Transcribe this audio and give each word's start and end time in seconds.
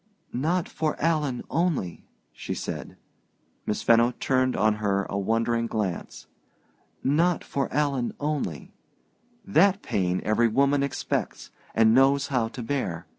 "Not 0.33 0.67
for 0.67 0.99
Alan 0.99 1.43
only," 1.51 2.07
she 2.33 2.55
said. 2.55 2.97
Miss 3.67 3.83
Fenno 3.83 4.13
turned 4.19 4.55
on 4.55 4.77
her 4.77 5.05
a 5.11 5.15
wondering 5.19 5.67
glance. 5.67 6.25
"Not 7.03 7.43
for 7.43 7.71
Alan 7.71 8.11
only. 8.19 8.73
That 9.45 9.83
pain 9.83 10.19
every 10.23 10.47
woman 10.47 10.81
expects 10.81 11.51
and 11.75 11.93
knows 11.93 12.29
how 12.29 12.47
to 12.47 12.63
bear. 12.63 13.05